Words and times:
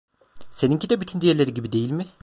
Seninki 0.51 0.89
de 0.89 1.01
bütün 1.01 1.21
diğerleri 1.21 1.53
gibi 1.53 1.71
değil 1.71 1.91
mi? 1.91 2.05